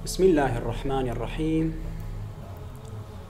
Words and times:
بسم 0.00 0.24
الله 0.24 0.58
الرحمن 0.58 1.08
الرحيم. 1.08 1.76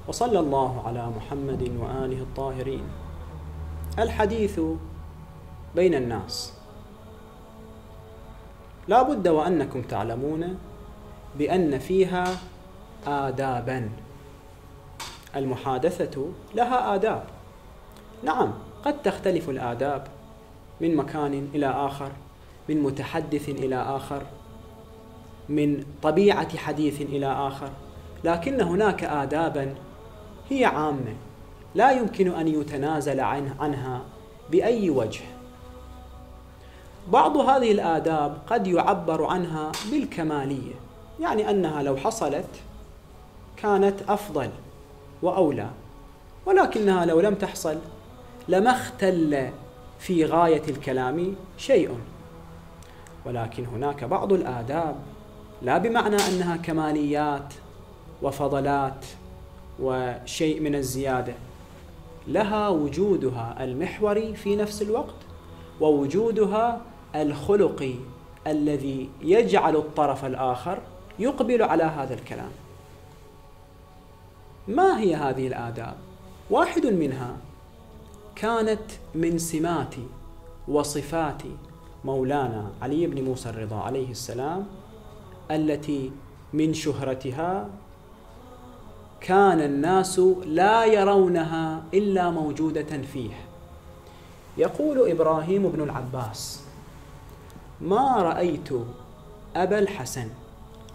وصلى 0.09 0.39
الله 0.39 0.87
على 0.87 1.03
محمد 1.11 1.63
وآله 1.63 2.23
الطاهرين. 2.23 2.85
الحديث 3.99 4.61
بين 5.75 5.95
الناس. 5.95 6.55
لا 8.89 9.03
بد 9.03 9.29
وأنكم 9.29 9.83
تعلمون 9.83 10.59
بأن 11.39 11.79
فيها 11.79 12.39
آدابا. 13.07 13.91
المحادثة 15.37 16.15
لها 16.55 16.95
آداب. 16.95 17.25
نعم 18.23 18.53
قد 18.85 19.03
تختلف 19.03 19.49
الآداب 19.49 20.07
من 20.81 20.97
مكان 20.97 21.51
إلى 21.55 21.67
آخر 21.67 22.11
من 22.69 22.83
متحدث 22.83 23.49
إلى 23.49 23.77
آخر 23.77 24.23
من 25.51 25.85
طبيعة 26.03 26.57
حديث 26.57 27.01
إلى 27.01 27.27
آخر. 27.27 27.71
لكن 28.25 28.61
هناك 28.61 29.05
آدابا 29.05 29.75
هي 30.51 30.65
عامة 30.65 31.15
لا 31.75 31.91
يمكن 31.91 32.35
أن 32.35 32.49
يتنازل 32.49 33.21
عنها 33.21 34.01
بأي 34.51 34.91
وجه. 34.91 35.25
بعض 37.09 37.37
هذه 37.37 37.73
الآداب 37.73 38.39
قد 38.47 38.67
يعبر 38.67 39.25
عنها 39.25 39.73
بالكمالية 39.91 40.75
يعني 41.21 41.51
أنها 41.51 41.83
لو 41.83 41.97
حصلت 41.97 42.49
كانت 43.57 44.03
أفضل 44.09 44.51
وأولى 45.23 45.71
ولكنها 46.47 47.07
لو 47.07 47.21
لم 47.21 47.35
تحصل 47.35 47.79
لما 48.49 48.71
اختل 48.71 49.51
في 49.99 50.25
غاية 50.25 50.63
الكلام 50.69 51.35
شيء. 51.59 51.99
ولكن 53.27 53.67
هناك 53.67 54.05
بعض 54.05 54.33
الآداب 54.33 54.97
لا 55.63 55.79
بمعنى 55.79 56.17
أنها 56.17 56.57
كماليات 56.57 57.55
وفضلات 58.23 59.07
وشيء 59.81 60.61
من 60.61 60.75
الزيادة 60.75 61.35
لها 62.29 62.69
وجودها 62.69 63.65
المحوري 63.65 64.35
في 64.37 64.57
نفس 64.57 64.83
الوقت 64.83 65.15
ووجودها 65.81 66.81
الخلقي 67.15 67.95
الذي 68.47 69.09
يجعل 69.23 69.77
الطرف 69.77 70.25
الآخر 70.25 70.79
يقبل 71.19 71.63
على 71.63 71.85
هذا 71.85 72.15
الكلام 72.15 72.51
ما 74.69 75.01
هي 75.01 75.15
هذه 75.15 75.47
الآداب؟ 75.47 75.95
واحد 76.51 76.87
منها 76.87 77.37
كانت 78.37 78.83
من 79.15 79.39
سمات 79.39 79.95
وصفات 80.69 81.43
مولانا 82.05 82.71
علي 82.83 83.07
بن 83.07 83.25
موسى 83.25 83.49
الرضا 83.49 83.77
عليه 83.77 84.11
السلام 84.11 84.67
التي 85.51 86.13
من 86.53 86.75
شهرتها 86.75 87.69
كان 89.21 89.61
الناس 89.61 90.19
لا 90.47 90.85
يرونها 90.85 91.83
إلا 91.95 92.31
موجودة 92.31 93.03
فيه. 93.13 93.31
يقول 94.59 95.11
إبراهيم 95.11 95.69
بن 95.69 95.81
العباس 95.83 96.63
ما 97.81 98.17
رأيت 98.23 98.69
أبا 99.57 99.79
الحسن 99.79 100.29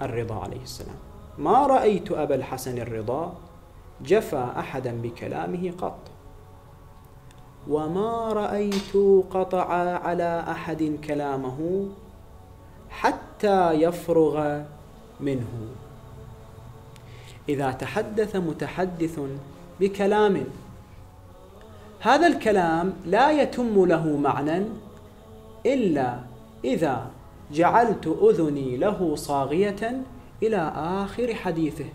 الرضا 0.02 0.36
عليه 0.36 0.62
السلام. 0.62 0.96
ما 1.38 1.68
رأيت 1.68 2.12
أبا 2.12 2.36
الحسن 2.36 2.78
الرضا 2.78 3.34
جفى 4.06 4.48
أحدا 4.58 5.02
بكلامه 5.02 5.74
قط. 5.82 6.00
وما 7.70 8.34
رأيت 8.34 8.96
قطع 9.32 9.98
على 10.04 10.46
أحد 10.48 10.98
كلامه 11.08 11.90
حتى 13.36 13.72
يفرغ 13.72 14.62
منه. 15.20 15.48
إذا 17.50 17.72
تحدث 17.72 18.36
متحدث 18.36 19.20
بكلام 19.80 20.44
هذا 22.00 22.28
الكلام 22.28 22.94
لا 23.06 23.32
يتم 23.32 23.86
له 23.86 24.18
معنى 24.18 24.66
إلا 25.66 26.20
إذا 26.66 27.08
جعلت 27.52 28.18
أذني 28.22 28.78
له 28.78 29.16
صاغية 29.16 30.02
إلى 30.44 30.72
آخر 30.76 31.34
حديثه. 31.34 31.86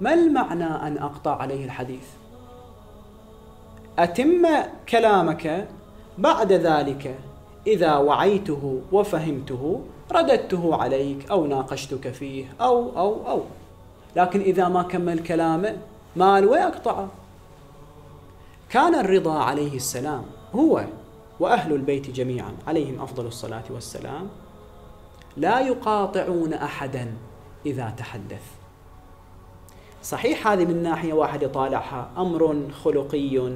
ما 0.00 0.14
المعنى 0.14 0.64
أن 0.64 0.98
أقطع 0.98 1.36
عليه 1.36 1.64
الحديث؟ 1.64 2.08
أتم 3.98 4.46
كلامك 4.88 5.68
بعد 6.18 6.52
ذلك 6.52 7.18
إذا 7.66 7.96
وعيته 7.96 8.80
وفهمته 8.92 9.80
رددته 10.12 10.76
عليك 10.82 11.30
أو 11.30 11.46
ناقشتك 11.46 12.10
فيه 12.10 12.44
أو 12.60 12.98
أو 12.98 13.30
أو. 13.30 13.42
لكن 14.16 14.40
إذا 14.40 14.68
ما 14.68 14.82
كمل 14.82 15.18
كلامه 15.18 15.76
مال 16.16 16.46
ويقطعه 16.46 17.08
كان 18.68 18.94
الرضا 18.94 19.38
عليه 19.38 19.76
السلام 19.76 20.24
هو 20.54 20.84
وأهل 21.40 21.72
البيت 21.72 22.10
جميعا 22.10 22.52
عليهم 22.66 23.02
أفضل 23.02 23.26
الصلاة 23.26 23.64
والسلام 23.70 24.28
لا 25.36 25.60
يقاطعون 25.60 26.52
احدا 26.52 27.14
إذا 27.66 27.94
تحدث. 27.96 28.42
صحيح 30.02 30.48
هذه 30.48 30.64
من 30.64 30.82
ناحية 30.82 31.12
واحد 31.12 31.42
يطالعها 31.42 32.10
أمر 32.18 32.70
خلقي 32.84 33.52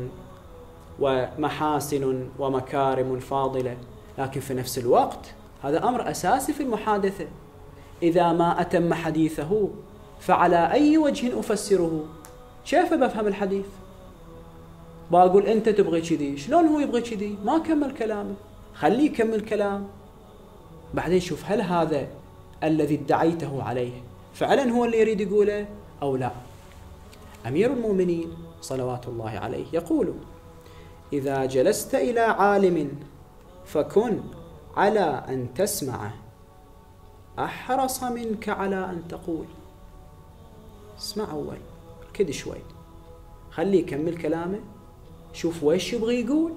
ومحاسن 1.00 2.28
ومكارم 2.38 3.18
فاضلة. 3.18 3.76
لكن 4.18 4.40
في 4.40 4.54
نفس 4.54 4.78
الوقت 4.78 5.34
هذا 5.62 5.84
أمر 5.84 6.10
أساسي 6.10 6.52
في 6.52 6.62
المحادثة. 6.62 7.26
إذا 8.02 8.32
ما 8.32 8.60
أتم 8.60 8.94
حديثه 8.94 9.68
فعلى 10.20 10.72
أي 10.72 10.98
وجه 10.98 11.40
أفسره؟ 11.40 12.04
كيف 12.66 12.94
بفهم 12.94 13.26
الحديث؟ 13.26 13.66
بقول 15.10 15.46
أنت 15.46 15.68
تبغي 15.68 16.00
كذي 16.00 16.36
شلون 16.36 16.66
هو 16.66 16.80
يبغي 16.80 17.00
كذي؟ 17.00 17.38
ما 17.44 17.58
كمل 17.58 17.94
كلامه. 17.94 18.34
خليه 18.74 19.04
يكمل 19.04 19.40
كلام. 19.40 19.86
بعدين 20.94 21.20
شوف 21.20 21.44
هل 21.44 21.60
هذا 21.60 22.06
الذي 22.62 22.94
ادعيته 22.94 23.62
عليه 23.62 23.92
فعلا 24.34 24.70
هو 24.72 24.84
اللي 24.84 25.00
يريد 25.00 25.20
يقوله 25.20 25.66
أو 26.02 26.16
لا؟ 26.16 26.30
أمير 27.46 27.72
المؤمنين 27.72 28.32
صلوات 28.60 29.08
الله 29.08 29.30
عليه 29.30 29.64
يقول 29.72 30.14
إذا 31.12 31.44
جلست 31.44 31.94
إلى 31.94 32.20
عالم 32.20 32.88
فكن 33.66 34.20
على 34.76 35.24
أن 35.28 35.54
تسمع. 35.54 36.10
أحرص 37.38 38.02
منك 38.02 38.48
على 38.48 38.84
أن 38.84 39.02
تقول. 39.08 39.46
اسمع 40.98 41.30
أول 41.30 41.56
كد 42.14 42.30
شوي. 42.30 42.58
خليه 43.50 43.80
يكمل 43.80 44.16
كلامه 44.16 44.60
شوف 45.32 45.62
ويش 45.62 45.92
يبغي 45.92 46.20
يقول. 46.20 46.52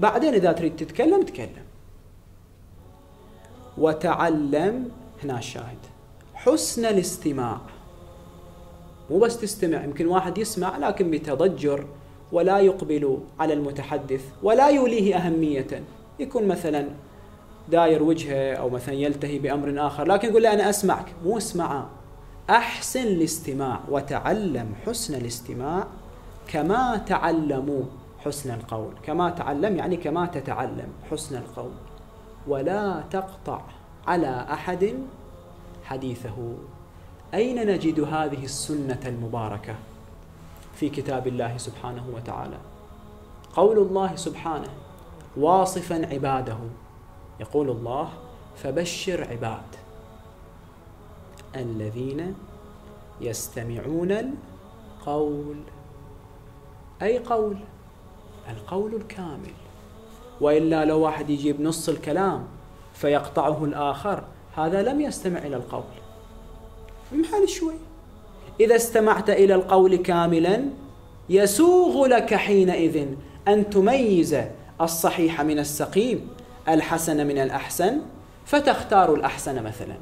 بعدين 0.00 0.34
إذا 0.34 0.52
تريد 0.52 0.76
تتكلم 0.76 1.22
تكلم. 1.22 1.64
وتعلم 3.78 4.90
هنا 5.24 5.38
الشاهد 5.38 5.78
حسن 6.34 6.84
الاستماع. 6.84 7.60
مو 9.10 9.18
بس 9.18 9.40
تستمع 9.40 9.84
يمكن 9.84 10.06
واحد 10.06 10.38
يسمع 10.38 10.78
لكن 10.78 11.10
بتضجر 11.10 11.86
ولا 12.32 12.60
يقبل 12.60 13.18
على 13.40 13.52
المتحدث 13.52 14.24
ولا 14.42 14.68
يوليه 14.68 15.16
أهمية. 15.16 15.84
يكون 16.18 16.48
مثلا 16.48 16.88
داير 17.68 18.02
وجهه 18.02 18.54
أو 18.54 18.70
مثلا 18.70 18.94
يلتهي 18.94 19.38
بأمر 19.38 19.86
آخر 19.86 20.04
لكن 20.04 20.28
يقول 20.28 20.42
له 20.42 20.52
أنا 20.52 20.70
أسمعك. 20.70 21.06
مو 21.24 21.38
اسمع. 21.38 21.86
أحسن 22.50 23.02
الاستماع 23.02 23.80
وتعلم 23.90 24.74
حسن 24.86 25.14
الاستماع 25.14 25.86
كما 26.48 26.96
تعلموا 26.96 27.82
حسن 28.24 28.54
القول. 28.54 28.92
كما 29.02 29.30
تعلم 29.30 29.76
يعني 29.76 29.96
كما 29.96 30.26
تتعلم 30.26 30.88
حسن 31.10 31.36
القول. 31.36 31.72
ولا 32.48 33.02
تقطع 33.10 33.60
على 34.06 34.46
أحد 34.52 34.94
حديثه. 35.84 36.54
أين 37.34 37.66
نجد 37.66 38.00
هذه 38.00 38.44
السنة 38.44 39.00
المباركة 39.06 39.74
في 40.74 40.88
كتاب 40.88 41.26
الله 41.26 41.56
سبحانه 41.56 42.04
وتعالى؟ 42.14 42.58
قول 43.56 43.78
الله 43.78 44.16
سبحانه. 44.16 44.68
واصفا 45.36 46.08
عباده. 46.12 46.58
يقول 47.40 47.70
الله 47.70 48.08
فبشر 48.56 49.26
عباد 49.30 49.62
الذين 51.56 52.34
يستمعون 53.20 54.12
القول. 54.12 55.56
أي 57.02 57.18
قول؟ 57.18 57.56
القول 58.50 58.94
الكامل. 58.94 59.52
وإلا 60.40 60.84
لو 60.84 61.00
واحد 61.00 61.30
يجيب 61.30 61.60
نص 61.60 61.88
الكلام 61.88 62.44
فيقطعه 62.94 63.64
الآخر 63.64 64.24
هذا 64.56 64.82
لم 64.82 65.00
يستمع 65.00 65.38
إلى 65.38 65.56
القول. 65.56 65.82
محل 67.12 67.48
شوي. 67.48 67.74
إذا 68.60 68.76
استمعت 68.76 69.30
إلى 69.30 69.54
القول 69.54 69.96
كاملا 69.96 70.64
يسوغ 71.28 72.06
لك 72.06 72.34
حينئذ 72.34 73.06
أن 73.48 73.70
تميز 73.70 74.36
الصحيح 74.80 75.40
من 75.40 75.58
السقيم 75.58 76.28
الحسن 76.68 77.26
من 77.26 77.38
الأحسن 77.38 77.98
فتختار 78.46 79.14
الأحسن 79.14 79.62
مثلا. 79.62 79.96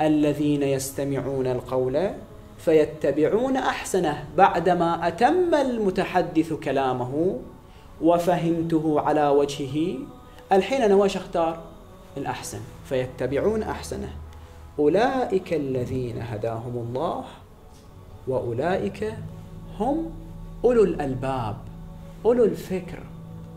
الذين 0.00 0.62
يستمعون 0.62 1.46
القول 1.46 2.10
فيتبعون 2.58 3.56
أحسنه 3.56 4.24
بعدما 4.36 5.08
أتم 5.08 5.54
المتحدث 5.54 6.52
كلامه 6.52 7.38
وفهمته 8.02 9.00
على 9.00 9.28
وجهه. 9.28 9.98
الحين 10.52 10.82
أنا 10.82 10.94
وش 10.94 11.16
أختار؟ 11.16 11.62
الأحسن 12.16 12.60
فيتبعون 12.84 13.62
أحسنه. 13.62 14.12
أولئك 14.78 15.54
الذين 15.54 16.22
هداهم 16.22 16.86
الله 16.88 17.24
وأولئك 18.28 19.14
هم 19.78 20.10
أولو 20.64 20.84
الألباب 20.84 21.56
أولو 22.24 22.44
الفكر. 22.44 22.98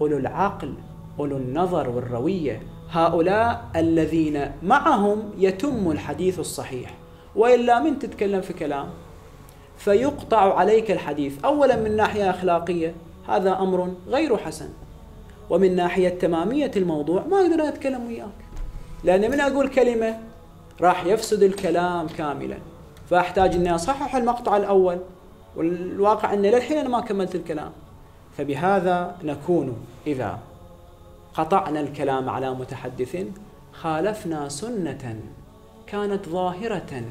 أولو 0.01 0.17
العقل 0.17 0.73
أولو 1.19 1.37
النظر 1.37 1.89
والروية 1.89 2.61
هؤلاء 2.89 3.65
الذين 3.75 4.51
معهم 4.63 5.31
يتم 5.37 5.91
الحديث 5.91 6.39
الصحيح. 6.39 6.97
وإلا 7.35 7.79
من 7.79 7.99
تتكلم 7.99 8.41
في 8.41 8.53
كلام؟ 8.53 8.89
فيقطع 9.77 10.57
عليك 10.57 10.91
الحديث. 10.91 11.45
اولا 11.45 11.75
من 11.75 11.95
ناحية 11.95 12.29
أخلاقية 12.29 12.93
هذا 13.27 13.59
أمر 13.59 13.91
غير 14.07 14.37
حسن. 14.37 14.69
ومن 15.49 15.75
ناحية 15.75 16.09
تمامية 16.09 16.71
الموضوع 16.77 17.23
ما 17.25 17.41
أقدر 17.41 17.67
أتكلم 17.67 18.07
وياك. 18.07 18.27
لأن 19.03 19.31
من 19.31 19.39
أقول 19.39 19.67
كلمة 19.67 20.19
راح 20.81 21.05
يفسد 21.05 21.43
الكلام 21.43 22.07
كاملا. 22.07 22.57
فأحتاج 23.09 23.55
إني 23.55 23.75
أصحح 23.75 24.15
المقطع 24.15 24.57
الأول 24.57 24.97
والواقع 25.55 26.33
ان 26.33 26.41
للحين 26.41 26.77
أنا 26.77 26.89
ما 26.89 26.99
كملت 26.99 27.35
الكلام. 27.35 27.71
فبهذا 28.37 29.17
نكون 29.23 29.77
إذا 30.07 30.39
قطعنا 31.33 31.79
الكلام 31.79 32.29
على 32.29 32.53
متحدث 32.53 33.25
خالفنا 33.73 34.49
سنة 34.49 35.19
كانت 35.87 36.29
ظاهرة 36.29 37.03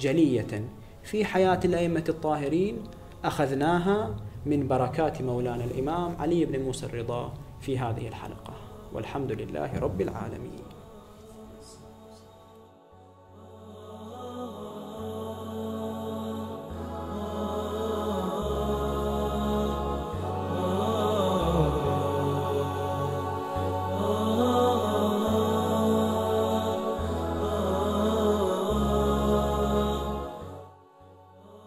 جلية 0.00 0.64
في 1.02 1.24
حياة 1.24 1.60
الأئمة 1.64 2.04
الطاهرين 2.08 2.78
أخذناها 3.24 4.14
من 4.46 4.68
بركات 4.68 5.22
مولانا 5.22 5.64
الإمام 5.64 6.16
علي 6.20 6.44
بن 6.44 6.62
موسى 6.62 6.86
الرضا 6.86 7.32
في 7.60 7.78
هذه 7.78 8.08
الحلقة. 8.08 8.54
والحمد 8.92 9.32
لله 9.32 9.78
رب 9.78 10.00
العالمين. 10.00 10.62